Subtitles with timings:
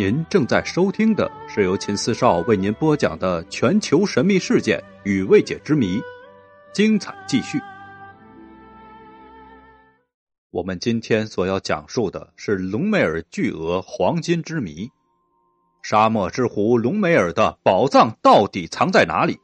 [0.00, 6.00] 您正在收听的是由秦四少为您播讲的全球神秘事件与未解之谜，
[6.72, 7.60] 精彩继续。
[10.50, 14.88] 我们今天所要讲述的是隆美尔巨额黄金之谜，
[15.82, 19.38] 沙漠之狐隆美尔的宝藏到底藏在哪里？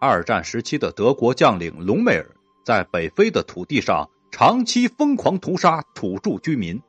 [0.00, 2.26] 二战时期的德国将领隆美尔
[2.64, 6.82] 在北非的土地上长期疯狂屠杀土著居民。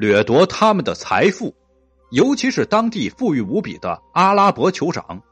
[0.00, 1.54] 掠夺他们的财富，
[2.10, 5.22] 尤其是当地富裕无比的阿拉伯酋长，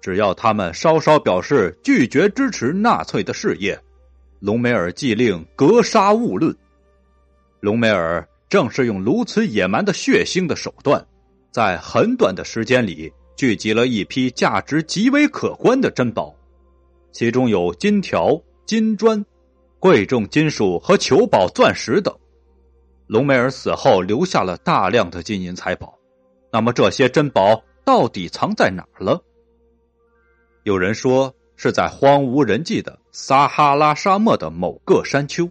[0.00, 3.78] 只要他们稍稍表示拒绝支持纳粹的事业，
[4.38, 6.56] 隆美尔即令格杀勿论。
[7.60, 11.06] 隆美尔正是用如此野蛮的血腥的手段，
[11.52, 16.34] 在很短的时间里聚集了一批价值极为可观的珍宝，
[17.12, 19.22] 其中有金条、金砖、
[19.78, 22.16] 贵重金属和球宝、钻石等。
[23.10, 25.98] 隆美尔死后留下了大量的金银财宝，
[26.52, 29.20] 那么这些珍宝到底藏在哪了？
[30.62, 35.50] 有人说是在荒无人迹的撒哈拉沙漠的某个山丘，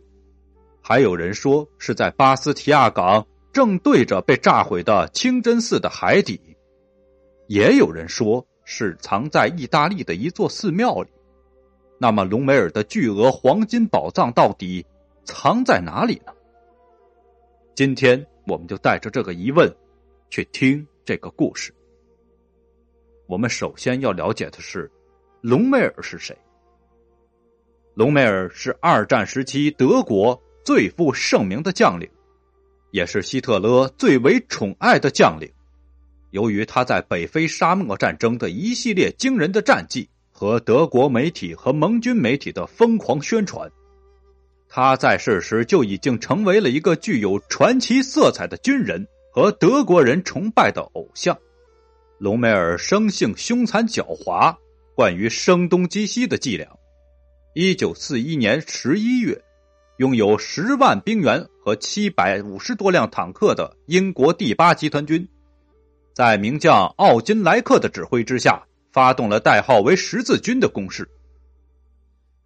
[0.81, 6.39] 还有人说是在巴斯提亚港正对着被炸毁的清真寺的海底，
[7.47, 11.09] 也有人说是藏在意大利的一座寺庙里。
[11.99, 14.85] 那么隆美尔的巨额黄金宝藏到底
[15.25, 16.31] 藏在哪里呢？
[17.79, 19.73] 今天我们就带着这个疑问，
[20.29, 21.73] 去听这个故事。
[23.25, 24.91] 我们首先要了解的是，
[25.39, 26.37] 隆美尔是谁？
[27.93, 32.05] 隆美尔是二战时期德国最负盛名的将领，
[32.91, 35.49] 也是希特勒最为宠爱的将领。
[36.31, 43.71] 由于他在北非沙漠战争的一系列惊人的战绩和德国媒体和盟军媒体的疯狂宣传。
[44.71, 51.35] 他在世时就已经成为了一个具有传奇色彩的军人和德国人崇拜的偶像。
[52.19, 54.55] 隆美尔生性凶残狡猾，
[54.93, 56.67] 惯于声东击西的伎俩。
[57.55, 59.41] 一九四一年十一月，
[59.97, 65.27] 拥有十万兵员和七百五十多辆坦克的英国第八集团军，
[66.13, 71.09] 在名将奥金莱克的指挥之下，发动了代号为“十字军”的攻势。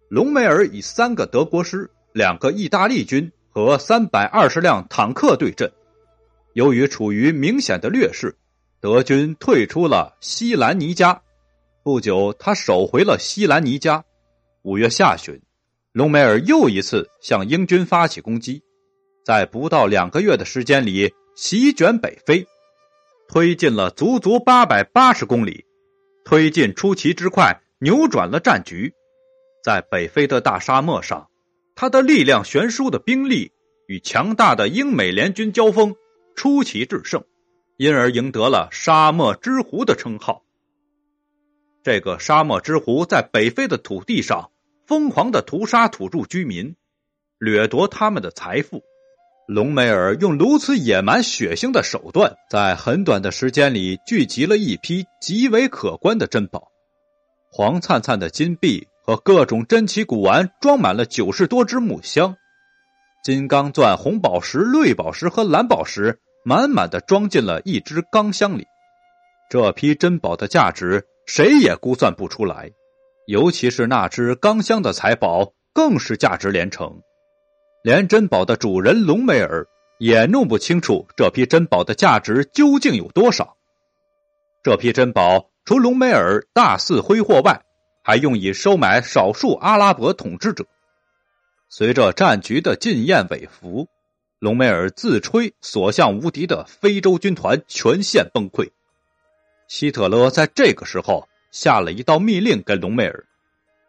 [0.08, 1.90] 隆美尔以三个德国师。
[2.14, 5.72] 两个意大利军和三百二十辆坦克对阵，
[6.52, 8.36] 由于处于明显的劣势，
[8.80, 11.20] 德军退出了西兰尼加。
[11.82, 14.04] 不久，他守回了西兰尼加。
[14.62, 15.42] 五月下旬，
[15.90, 18.62] 隆美尔又一次向英军发起攻击，
[19.24, 22.46] 在不到两个月的时间里席卷北非，
[23.26, 25.64] 推进了足足八百八十公里，
[26.24, 28.94] 推进出奇之快，扭转了战局，
[29.64, 31.28] 在北非的大沙漠上。
[31.74, 33.52] 他的力量悬殊的兵力
[33.88, 35.96] 与强大的英美联军交锋，
[36.36, 37.24] 出奇制胜，
[37.76, 40.42] 因而赢得了“沙漠之狐”的称号。
[41.82, 44.50] 这个“沙漠之狐”在北非的土地上
[44.86, 46.76] 疯狂的屠杀土著居民，
[47.38, 48.82] 掠夺他们的财富。
[49.46, 56.68] 隆美尔用如此野蛮血腥的手段，在很短的时间里聚集了一批极为可观的珍宝，
[57.50, 58.88] 黄灿灿的金币。
[59.06, 62.36] 和各种珍奇古玩装满了九十多只木箱，
[63.22, 68.64] 金刚钻、红宝石、绿宝石和蓝宝石满满的装进了一只钢箱里。
[69.50, 72.70] 这批珍宝的价值谁也估算不出来，
[73.26, 77.02] 尤其是那只钢箱的财宝更是价值连城。
[77.82, 79.66] 连珍宝的主人隆美尔
[79.98, 83.54] 也弄不清楚这批珍宝的价值究竟有多少。
[84.62, 87.62] 这批珍宝除隆美尔大肆挥霍外，
[88.06, 90.66] 还用以收买少数阿拉伯统治者。
[91.70, 93.88] 随着战局的进宴尾服，
[94.38, 98.68] 隆美尔自吹所向无敌的非洲军团全线崩溃。
[99.68, 103.24] 希特勒在这个时候下了一道密令给隆美尔，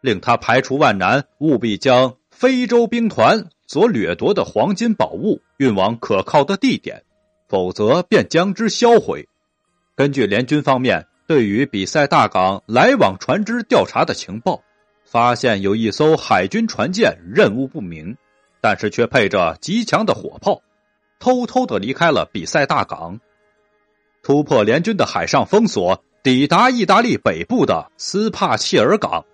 [0.00, 7.04] 令他排除万难，务必将非洲兵团所掠夺的黄金宝物运往可靠的地点，
[7.48, 9.28] 否则便将之销毁。
[9.94, 11.06] 根据联军方面。
[11.26, 14.62] 对于比赛大港来往船只调查的情报，
[15.04, 18.16] 发现有一艘海军船舰任务不明，
[18.60, 20.62] 但是却配着极强的火炮，
[21.18, 23.18] 偷偷的离开了比赛大港，
[24.22, 29.24] 突破联军的海上封锁，抵达意大利北部的斯帕切尔港。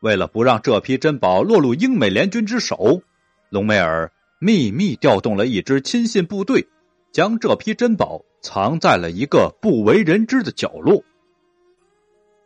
[0.00, 3.02] 为了不让这批珍宝落入英美联军之手，
[3.50, 6.66] 隆美尔秘密调动了一支亲信部队，
[7.12, 11.04] 将这批珍宝藏在了一个不为人知的角落。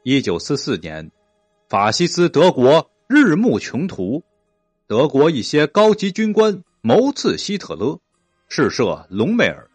[0.07, 1.11] 一九四四年，
[1.67, 4.23] 法西斯德国日暮穷途，
[4.87, 7.99] 德国一些高级军官谋刺希特勒，
[8.47, 9.67] 试射隆美尔。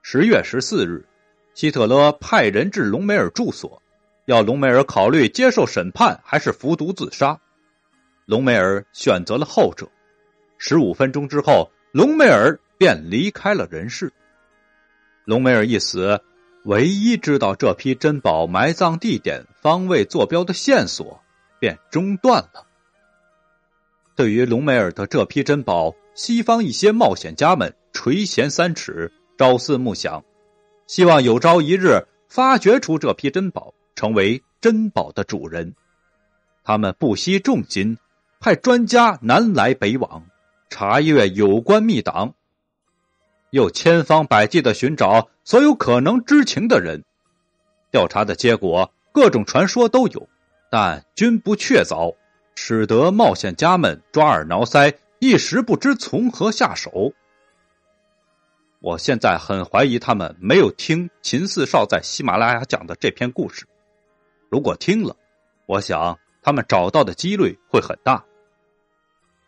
[0.00, 1.06] 十月十四日，
[1.52, 3.82] 希特勒派人至隆美尔住所，
[4.24, 7.38] 要隆美尔考虑接受审判还是服毒自杀。
[8.24, 9.86] 隆美尔选择了后者。
[10.56, 14.10] 十五分钟之后，隆美尔便离开了人世。
[15.26, 16.18] 隆美尔一死，
[16.64, 21.20] 唯一知道这批珍宝埋葬地点、方位、坐标的线索
[21.58, 22.66] 便中断了。
[24.14, 30.22] 对于隆美尔的这批珍宝，西方一些冒险家们垂涎三尺，朝思暮想，
[30.86, 35.74] 希望有朝一日发掘出这批珍宝，成为珍宝的主人。
[36.62, 37.96] 他们不惜重金，
[38.38, 40.26] 派专家南来北往，
[40.68, 42.34] 查阅有关密档，
[43.48, 47.02] 又千方百计的寻找所有可能知情的人。
[47.90, 50.28] 调查的结果，各种传说都有，
[50.70, 52.14] 但均不确凿。
[52.54, 57.12] 使得冒险家们抓耳挠腮，一时不知从何下手。
[58.78, 63.66] 我现在很怀疑他们没有听秦四少在喜马拉雅讲的这篇故事。
[64.50, 65.16] 如果听了，
[65.66, 68.24] 我想他们找到的几率会很大。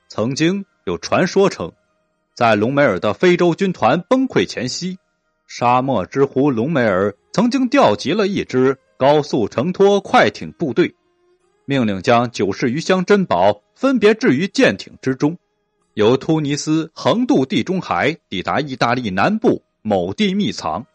[0.08, 1.70] 曾经有传说称，
[2.34, 4.98] 在隆美尔的非洲军团崩溃前夕，
[5.54, 10.94] 沙漠之狐隆美尔曾经调集了一支高速承托快艇部队。
[11.66, 15.36] 命令将九十余箱珍宝分别置于舰艇之中，
[15.92, 20.86] 由突尼斯横渡地中海，抵达意大利南部某地密藏。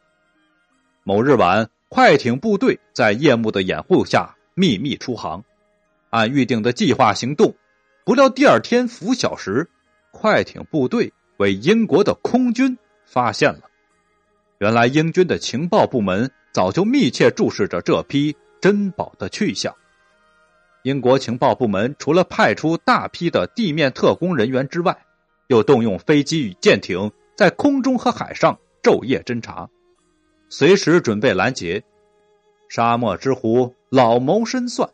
[1.04, 5.44] 某日晚，快艇部队在夜幕的掩护下秘密出航，
[6.10, 7.54] 按预定的计划行动。
[8.04, 9.70] 不料第二天拂晓时，
[10.10, 12.76] 快艇部队为英国的空军
[13.06, 13.67] 发现了。
[14.60, 19.76] 原来英军的情报部门早就密切注视着这批珍宝的去向。
[20.84, 24.98] 英国情报部门除了派出大批的地面特工人员之外，
[25.48, 29.70] 又动用飞机与舰艇在空中和海上昼夜侦查，
[30.50, 31.84] 随时准备拦截。
[32.70, 34.90] 沙漠之狐老谋深算，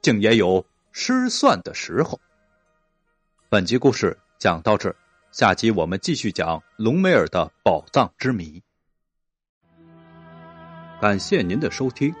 [0.00, 2.20] 竟也有失算的时候。
[3.48, 4.94] 本集故事讲到这，
[5.32, 8.62] 下集我们继续讲隆美尔的宝藏之谜。
[11.00, 12.12] 感谢您的收听，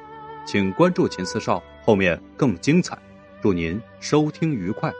[0.46, 2.96] 请关注秦四少，后面更精彩。
[3.42, 4.92] 祝您收听愉快。